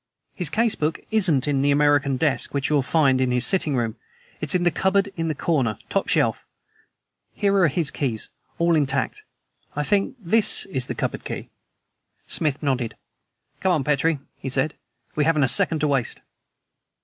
His 0.33 0.49
case 0.49 0.73
book 0.73 0.99
isn't 1.11 1.47
in 1.47 1.61
the 1.61 1.69
American 1.69 2.17
desk, 2.17 2.55
which 2.55 2.71
you'll 2.71 2.81
find 2.81 3.21
in 3.21 3.29
his 3.29 3.45
sitting 3.45 3.75
room; 3.75 3.97
it's 4.39 4.55
in 4.55 4.63
the 4.63 4.71
cupboard 4.71 5.13
in 5.15 5.27
the 5.27 5.35
corner 5.35 5.77
top 5.89 6.07
shelf. 6.07 6.43
Here 7.35 7.53
are 7.57 7.67
his 7.67 7.91
keys, 7.91 8.31
all 8.57 8.73
intact. 8.75 9.21
I 9.75 9.83
think 9.83 10.15
this 10.19 10.65
is 10.65 10.87
the 10.87 10.95
cupboard 10.95 11.23
key." 11.23 11.51
Smith 12.25 12.63
nodded. 12.63 12.95
"Come 13.59 13.73
on, 13.73 13.83
Petrie," 13.83 14.17
he 14.39 14.49
said. 14.49 14.73
"We 15.15 15.23
haven't 15.23 15.43
a 15.43 15.47
second 15.47 15.77
to 15.81 15.87
waste." 15.87 16.21